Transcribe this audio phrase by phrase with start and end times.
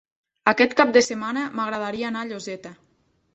[0.51, 2.73] Aquest cap de setmana m'agradaria anar a Lloseta.